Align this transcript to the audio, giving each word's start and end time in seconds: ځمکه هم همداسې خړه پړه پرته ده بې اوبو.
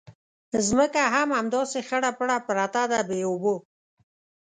ځمکه 0.67 1.01
هم 1.13 1.29
همداسې 1.39 1.79
خړه 1.87 2.11
پړه 2.17 2.37
پرته 2.47 2.83
ده 2.91 2.99
بې 3.07 3.19
اوبو. 3.29 3.55